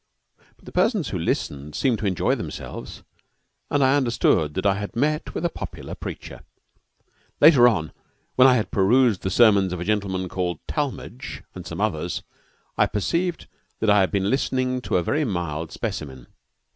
But 0.55 0.65
the 0.65 0.71
persons 0.71 1.09
who 1.09 1.19
listened 1.19 1.75
seemed 1.75 1.99
to 1.99 2.07
enjoy 2.07 2.33
themselves, 2.33 3.03
and 3.69 3.83
I 3.83 3.95
understood 3.95 4.55
that 4.55 4.65
I 4.65 4.73
had 4.73 4.95
met 4.95 5.35
with 5.35 5.45
a 5.45 5.49
popular 5.49 5.93
preacher. 5.93 6.41
Later 7.39 7.67
on, 7.67 7.91
when 8.35 8.47
I 8.47 8.55
had 8.55 8.71
perused 8.71 9.21
the 9.21 9.29
sermons 9.29 9.73
of 9.73 9.79
a 9.79 9.83
gentleman 9.85 10.27
called 10.27 10.57
Talmage 10.67 11.43
and 11.53 11.67
some 11.67 11.79
others, 11.79 12.23
I 12.79 12.87
perceived 12.87 13.45
that 13.79 13.91
I 13.91 13.99
had 13.99 14.09
been 14.09 14.31
listening 14.31 14.81
to 14.85 14.97
a 14.97 15.03
very 15.03 15.23
mild 15.23 15.71
specimen. 15.71 16.25